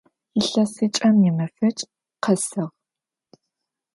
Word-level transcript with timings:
Илъэсыкӏэм 0.39 1.17
имэфэкӏ 1.29 1.83
къэсыгъ. 2.23 2.65